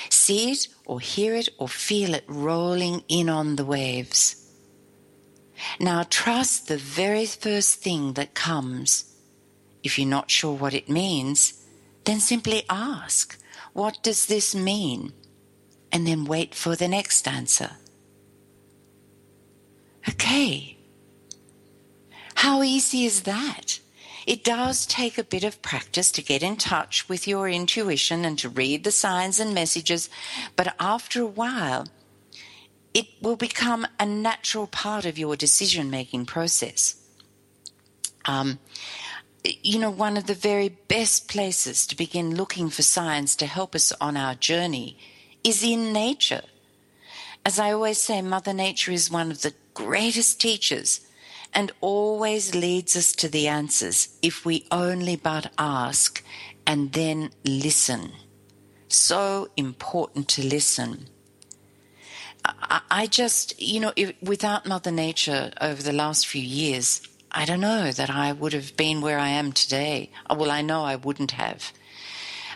[0.09, 4.43] See it or hear it or feel it rolling in on the waves.
[5.79, 9.05] Now trust the very first thing that comes.
[9.83, 11.63] If you're not sure what it means,
[12.05, 13.37] then simply ask,
[13.73, 15.13] What does this mean?
[15.91, 17.71] And then wait for the next answer.
[20.09, 20.77] Okay.
[22.35, 23.79] How easy is that?
[24.25, 28.37] It does take a bit of practice to get in touch with your intuition and
[28.39, 30.09] to read the signs and messages,
[30.55, 31.87] but after a while,
[32.93, 36.95] it will become a natural part of your decision making process.
[38.25, 38.59] Um,
[39.43, 43.75] you know, one of the very best places to begin looking for signs to help
[43.75, 44.97] us on our journey
[45.43, 46.41] is in nature.
[47.45, 51.01] As I always say, Mother Nature is one of the greatest teachers
[51.53, 56.23] and always leads us to the answers if we only but ask
[56.65, 58.11] and then listen.
[58.87, 61.09] So important to listen.
[62.89, 67.01] I, just, you know, if, without Mother Nature over the last few years,
[67.31, 70.09] I don't know that I would have been where I am today.
[70.29, 71.71] Well, I know I wouldn't have.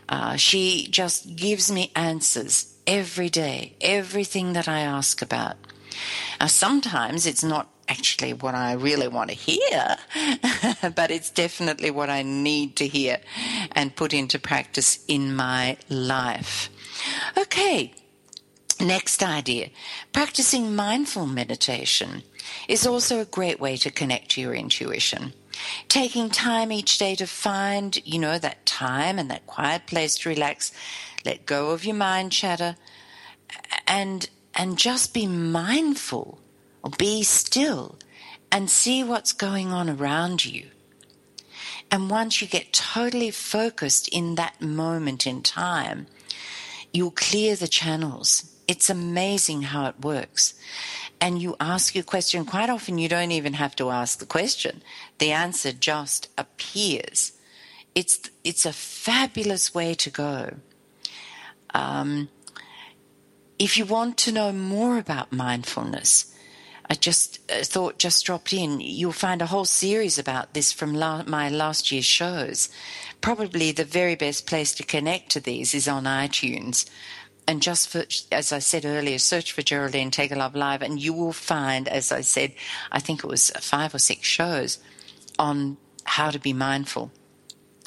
[0.10, 5.58] Uh, she just gives me answers every day, everything that I ask about.
[6.40, 9.98] Now, sometimes it's not actually what I really want to hear,
[10.96, 13.20] but it's definitely what I need to hear
[13.74, 16.70] and put into practice in my life.
[17.38, 17.94] Okay,
[18.80, 19.70] next idea.
[20.14, 22.24] Practicing mindful meditation
[22.68, 25.34] is also a great way to connect to your intuition.
[25.88, 30.30] Taking time each day to find, you know, that time and that quiet place to
[30.30, 30.72] relax,
[31.26, 32.76] let go of your mind chatter,
[33.86, 36.40] and and just be mindful
[36.84, 37.98] or be still
[38.52, 40.68] and see what's going on around you.
[41.90, 46.08] And once you get totally focused in that moment in time,
[46.94, 48.56] you'll clear the channels.
[48.68, 50.54] It's amazing how it works.
[51.20, 54.82] And you ask your question, quite often you don't even have to ask the question.
[55.20, 57.34] The answer just appears.
[57.94, 60.56] It's, it's a fabulous way to go.
[61.74, 62.30] Um,
[63.62, 66.36] if you want to know more about mindfulness,
[66.90, 68.82] I just uh, thought just dropped in.
[68.82, 72.70] You'll find a whole series about this from la- my last year's shows.
[73.22, 76.90] Probably the very best place to connect to these is on iTunes.
[77.48, 81.32] And just for, as I said earlier, search for Geraldine Teggelove Live, and you will
[81.32, 82.54] find, as I said,
[82.92, 84.80] I think it was five or six shows
[85.38, 87.12] on how to be mindful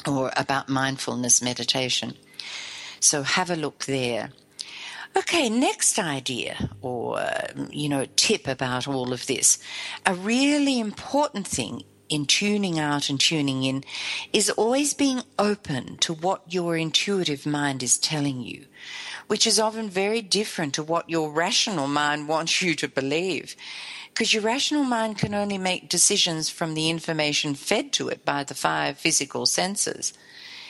[0.07, 2.15] or about mindfulness meditation.
[3.01, 4.31] So have a look there.
[5.17, 7.25] Okay, next idea or,
[7.71, 9.59] you know, tip about all of this.
[10.05, 13.85] A really important thing in tuning out and tuning in
[14.33, 18.67] is always being open to what your intuitive mind is telling you,
[19.29, 23.55] which is often very different to what your rational mind wants you to believe.
[24.09, 28.43] Because your rational mind can only make decisions from the information fed to it by
[28.43, 30.13] the five physical senses.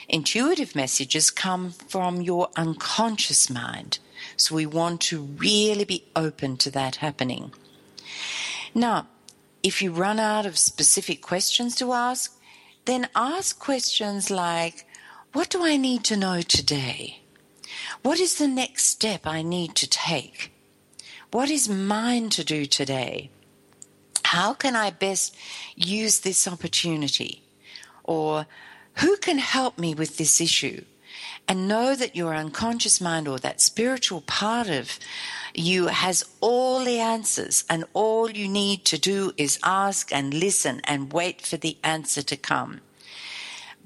[0.07, 3.97] Intuitive messages come from your unconscious mind.
[4.37, 7.53] So we want to really be open to that happening.
[8.73, 9.07] Now,
[9.63, 12.37] if you run out of specific questions to ask,
[12.85, 14.85] then ask questions like,
[15.33, 17.21] what do I need to know today?
[18.03, 20.51] What is the next step I need to take?
[21.31, 23.29] What is mine to do today?
[24.23, 25.35] How can I best
[25.75, 27.43] use this opportunity?
[28.03, 28.45] Or
[28.95, 30.85] who can help me with this issue?
[31.47, 34.97] And know that your unconscious mind or that spiritual part of
[35.53, 40.81] you has all the answers, and all you need to do is ask and listen
[40.85, 42.81] and wait for the answer to come.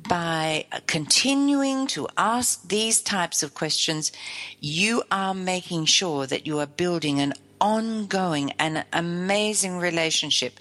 [0.08, 4.14] By continuing to ask these types of questions,
[4.62, 10.60] you are making sure that you are building an ongoing and amazing relationship.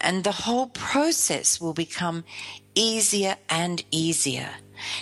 [0.00, 2.24] And the whole process will become
[2.74, 4.50] easier and easier.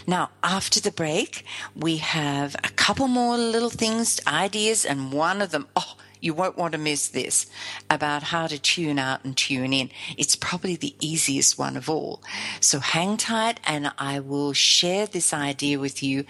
[0.06, 1.44] Now, after the break,
[1.74, 6.56] we have a couple more little things, ideas, and one of them, oh, you won't
[6.56, 7.46] want to miss this
[7.90, 9.90] about how to tune out and tune in.
[10.16, 12.22] It's probably the easiest one of all.
[12.60, 16.24] So hang tight and I will share this idea with you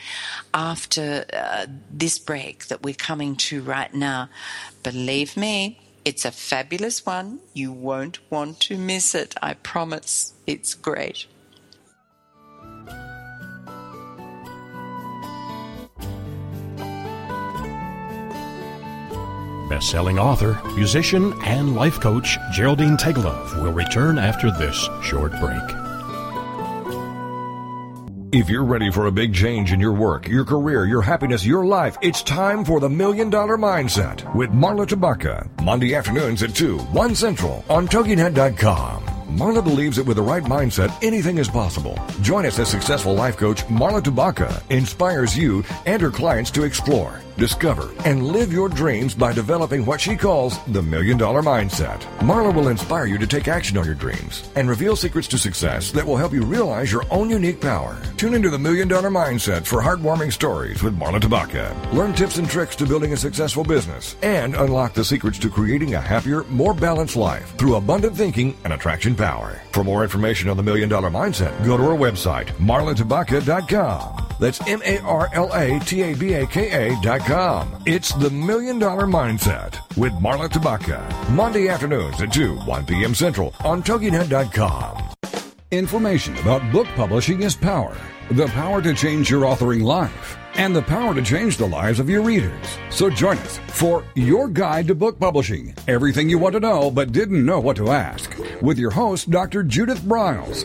[0.53, 4.30] after uh, this break that we're coming to right now.
[4.82, 7.38] Believe me, it's a fabulous one.
[7.53, 9.36] You won't want to miss it.
[9.40, 10.34] I promise.
[10.45, 11.26] It's great.
[19.69, 25.62] Best-selling author, musician, and life coach Geraldine Teggelove will return after this short break.
[28.35, 31.65] If you're ready for a big change in your work, your career, your happiness, your
[31.65, 35.49] life, it's time for the Million Dollar Mindset with Marla Tabaka.
[35.62, 39.05] Monday afternoons at 2, 1 Central on TogiNet.com.
[39.29, 41.99] Marla believes that with the right mindset, anything is possible.
[42.23, 47.21] Join us as successful life coach Marla Tabaka inspires you and her clients to explore,
[47.37, 52.01] discover, and live your dreams by developing what she calls the Million Dollar Mindset.
[52.18, 55.91] Marla will inspire you to take action on your dreams and reveal secrets to success
[55.93, 57.97] that will help you realize your own unique power.
[58.16, 61.93] Tune into the Million Dollar Mindset for heartwarming stories with Marla Tabaka.
[61.93, 65.95] Learn tips and tricks to building a successful business and unlock the secrets to creating
[65.95, 69.61] a happier, more balanced life through abundant thinking and attraction power.
[69.72, 74.34] For more information on the Million Dollar Mindset, go to our website, marlatabaka.com.
[74.39, 77.82] That's M-A-R-L-A-T-A-B-A-K-A dot com.
[77.87, 81.30] It's the Million Dollar Mindset with Marla Tabaka.
[81.30, 83.14] Monday afternoons at 2, 1 p.m.
[83.14, 85.03] Central on TogiNet.com.
[85.70, 87.97] Information about book publishing is power.
[88.30, 92.09] The power to change your authoring life and the power to change the lives of
[92.09, 92.78] your readers.
[92.91, 97.12] So join us for Your Guide to Book Publishing Everything You Want to Know But
[97.12, 99.62] Didn't Know What to Ask with your host, Dr.
[99.62, 100.64] Judith Briles.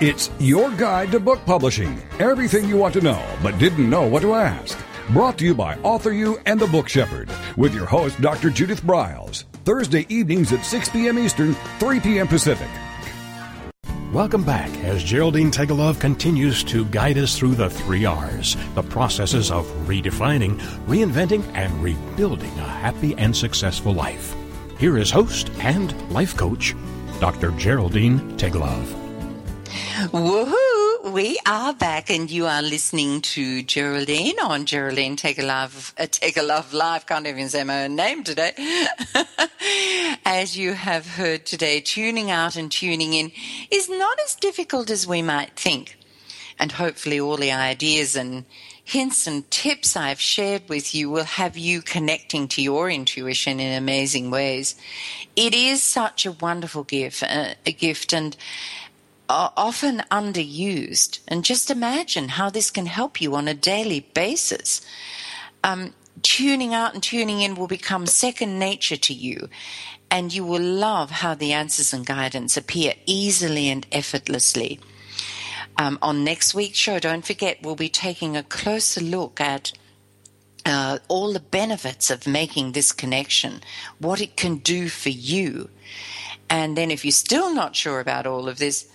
[0.00, 2.00] It's your guide to book publishing.
[2.20, 4.78] Everything you want to know but didn't know what to ask.
[5.10, 8.48] Brought to you by AuthorU and the Book Shepherd with your host, Dr.
[8.48, 9.42] Judith Briles.
[9.64, 11.18] Thursday evenings at 6 p.m.
[11.18, 12.28] Eastern, 3 p.m.
[12.28, 12.68] Pacific.
[14.12, 19.50] Welcome back as Geraldine Teggelove continues to guide us through the three R's, the processes
[19.50, 24.32] of redefining, reinventing, and rebuilding a happy and successful life.
[24.78, 26.76] Here is host and life coach,
[27.18, 27.50] Dr.
[27.58, 29.07] Geraldine Teggelove.
[29.68, 31.12] Woohoo!
[31.12, 37.06] We are back, and you are listening to Geraldine on Geraldine Teggelove, uh, Teggelove Live.
[37.06, 38.52] Can't even say my own name today.
[40.24, 43.30] as you have heard today, tuning out and tuning in
[43.70, 45.98] is not as difficult as we might think.
[46.58, 48.44] And hopefully, all the ideas and
[48.82, 53.76] hints and tips I've shared with you will have you connecting to your intuition in
[53.76, 54.76] amazing ways.
[55.36, 58.34] It is such a wonderful gift, uh, a gift, and
[59.28, 61.20] are often underused.
[61.28, 64.80] And just imagine how this can help you on a daily basis.
[65.62, 69.48] Um, tuning out and tuning in will become second nature to you,
[70.10, 74.80] and you will love how the answers and guidance appear easily and effortlessly.
[75.76, 79.72] Um, on next week's show, don't forget, we'll be taking a closer look at
[80.66, 83.60] uh, all the benefits of making this connection,
[83.98, 85.70] what it can do for you.
[86.50, 88.88] And then, if you're still not sure about all of this,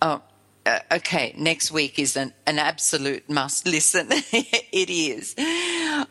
[0.00, 0.22] Oh,
[0.66, 1.34] uh, okay.
[1.38, 4.08] Next week is an, an absolute must listen.
[4.10, 5.34] it is.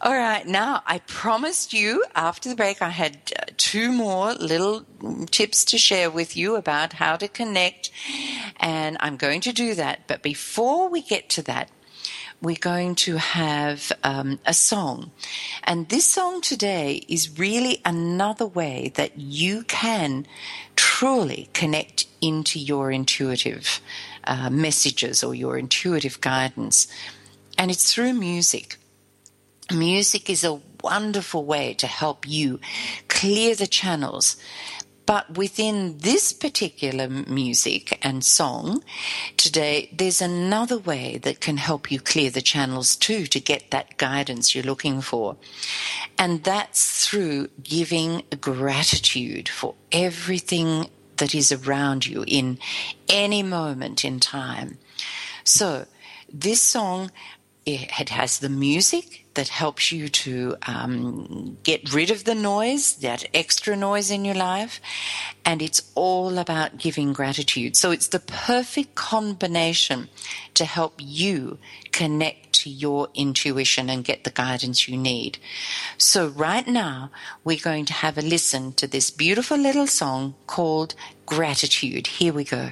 [0.01, 0.45] All right.
[0.47, 4.85] Now, I promised you after the break, I had uh, two more little
[5.29, 7.91] tips to share with you about how to connect.
[8.59, 10.07] And I'm going to do that.
[10.07, 11.69] But before we get to that,
[12.41, 15.11] we're going to have um, a song.
[15.63, 20.27] And this song today is really another way that you can
[20.97, 23.79] truly connect into your intuitive
[24.23, 26.87] uh, messages or your intuitive guidance.
[27.55, 28.77] And it's through music.
[29.71, 32.59] Music is a wonderful way to help you
[33.09, 34.37] clear the channels
[35.07, 38.83] but within this particular music and song
[39.37, 43.97] today, there's another way that can help you clear the channels too to get that
[43.97, 45.37] guidance you're looking for.
[46.17, 52.59] And that's through giving gratitude for everything that is around you in
[53.07, 54.77] any moment in time.
[55.45, 55.85] So
[56.31, 57.11] this song,
[57.65, 63.23] it has the music, that helps you to um, get rid of the noise, that
[63.35, 64.81] extra noise in your life.
[65.45, 67.77] And it's all about giving gratitude.
[67.77, 70.09] So it's the perfect combination
[70.55, 71.59] to help you
[71.91, 75.38] connect to your intuition and get the guidance you need.
[75.99, 77.11] So right now,
[77.43, 80.95] we're going to have a listen to this beautiful little song called
[81.27, 82.07] Gratitude.
[82.07, 82.71] Here we go.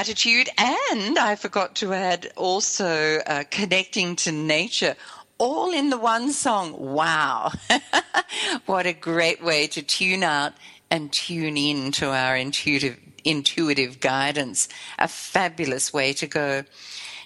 [0.00, 4.94] and I forgot to add also uh, connecting to nature,
[5.38, 6.74] all in the one song.
[6.78, 7.50] Wow.
[8.66, 10.52] what a great way to tune out
[10.88, 14.68] and tune in to our intuitive, intuitive guidance.
[15.00, 16.62] A fabulous way to go.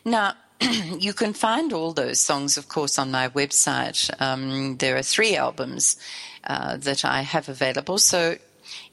[0.06, 0.32] Now,
[0.98, 4.10] you can find all those songs, of course, on my website.
[4.18, 5.96] Um, there are three albums
[6.44, 7.98] uh, that I have available.
[7.98, 8.38] So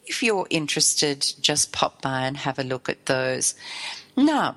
[0.10, 3.54] if you're interested, just pop by and have a look at those.
[4.18, 4.56] Now,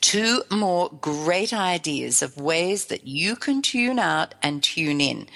[0.00, 5.26] two more great ideas of ways that you can tune out and tune in.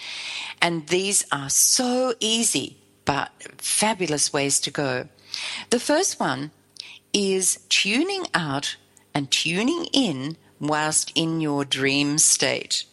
[0.61, 5.09] And these are so easy, but fabulous ways to go.
[5.71, 6.51] The first one
[7.15, 8.77] is tuning out
[9.15, 12.85] and tuning in whilst in your dream state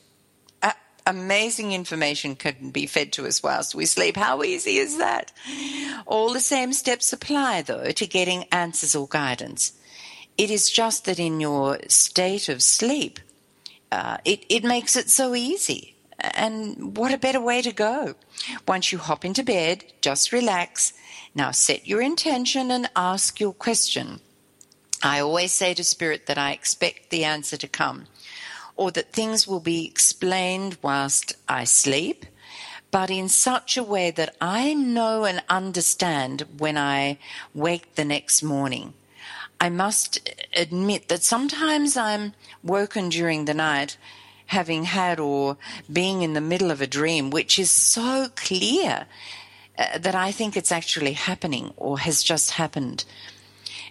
[1.06, 4.18] amazing information can be fed to us whilst we sleep.
[4.18, 5.32] How easy is that?
[6.06, 9.74] All the same steps apply, though, to getting answers or guidance.
[10.38, 13.20] It is just that in your state of sleep,
[13.92, 15.96] uh, it, it makes it so easy.
[16.20, 18.16] And what a better way to go.
[18.68, 20.94] Once you hop into bed, just relax.
[21.34, 24.20] Now set your intention and ask your question.
[25.04, 28.06] I always say to Spirit that I expect the answer to come
[28.82, 32.26] or that things will be explained whilst I sleep,
[32.90, 37.20] but in such a way that I know and understand when I
[37.54, 38.96] wake the next morning.
[39.60, 43.98] I must admit that sometimes I'm woken during the night
[44.48, 45.58] having had or
[45.94, 49.06] being in the middle of a dream, which is so clear
[49.78, 53.06] uh, that I think it's actually happening or has just happened.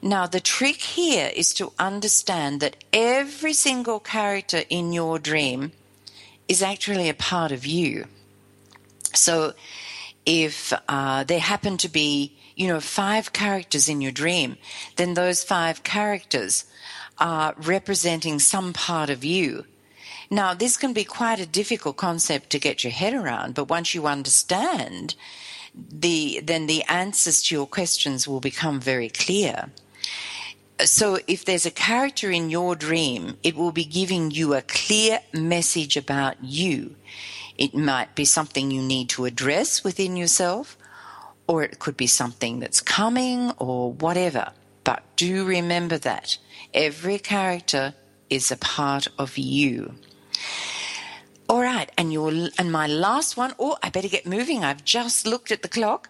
[0.03, 5.73] Now, the trick here is to understand that every single character in your dream
[6.49, 8.07] is actually a part of you.
[9.15, 9.53] So,
[10.25, 14.57] if uh, there happen to be, you know, five characters in your dream,
[14.97, 16.65] then those five characters
[17.19, 19.67] are representing some part of you.
[20.31, 23.95] Now, this can be quite a difficult concept to get your head around, but once
[23.95, 25.15] you understand,
[25.75, 29.71] the then the answers to your questions will become very clear
[30.85, 35.21] so if there's a character in your dream, it will be giving you a clear
[35.33, 36.97] message about you.
[37.59, 40.77] It might be something you need to address within yourself,
[41.47, 44.53] or it could be something that's coming or whatever.
[44.85, 46.39] But do remember that
[46.73, 47.95] every character
[48.31, 49.95] is a part of you.
[51.49, 53.55] All right, and your and my last one.
[53.59, 54.63] Oh, I better get moving.
[54.65, 56.09] I've just looked at the clock.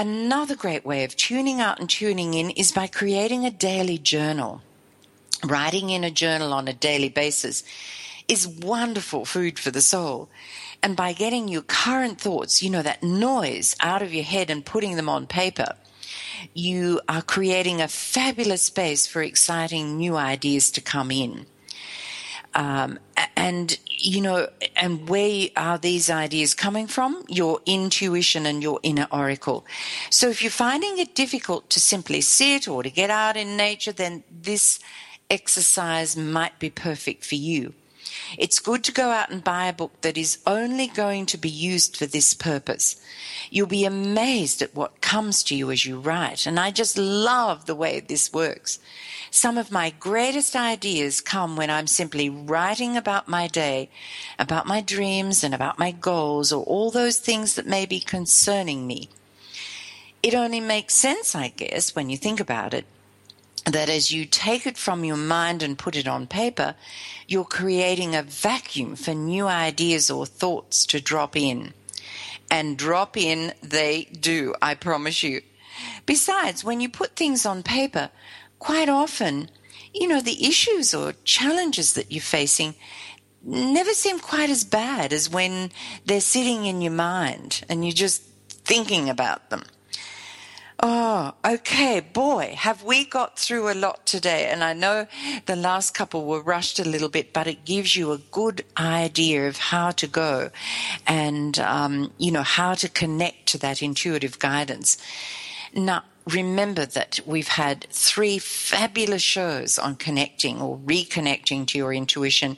[0.00, 4.62] Another great way of tuning out and tuning in is by creating a daily journal.
[5.44, 7.62] Writing in a journal on a daily basis
[8.26, 10.30] is wonderful food for the soul.
[10.82, 14.64] And by getting your current thoughts, you know, that noise out of your head and
[14.64, 15.76] putting them on paper,
[16.54, 21.44] you are creating a fabulous space for exciting new ideas to come in.
[22.54, 22.98] Um,
[23.36, 27.24] and you know, and where are these ideas coming from?
[27.28, 29.64] Your intuition and your inner oracle.
[30.08, 33.92] So if you're finding it difficult to simply sit or to get out in nature,
[33.92, 34.80] then this
[35.28, 37.74] exercise might be perfect for you.
[38.38, 41.48] It's good to go out and buy a book that is only going to be
[41.48, 43.00] used for this purpose.
[43.50, 46.46] You'll be amazed at what comes to you as you write.
[46.46, 48.78] And I just love the way this works.
[49.32, 53.88] Some of my greatest ideas come when I'm simply writing about my day,
[54.38, 58.88] about my dreams and about my goals or all those things that may be concerning
[58.88, 59.08] me.
[60.20, 62.86] It only makes sense, I guess, when you think about it,
[63.64, 66.74] that as you take it from your mind and put it on paper,
[67.28, 71.72] you're creating a vacuum for new ideas or thoughts to drop in.
[72.50, 75.42] And drop in they do, I promise you.
[76.04, 78.10] Besides, when you put things on paper,
[78.60, 79.50] quite often,
[79.92, 82.74] you know, the issues or challenges that you're facing
[83.42, 85.72] never seem quite as bad as when
[86.06, 89.64] they're sitting in your mind and you're just thinking about them.
[90.82, 92.00] Oh, okay.
[92.00, 94.48] Boy, have we got through a lot today.
[94.50, 95.06] And I know
[95.44, 99.46] the last couple were rushed a little bit, but it gives you a good idea
[99.46, 100.50] of how to go
[101.06, 104.96] and, um, you know, how to connect to that intuitive guidance.
[105.74, 112.56] Now, remember that we've had three fabulous shows on connecting or reconnecting to your intuition.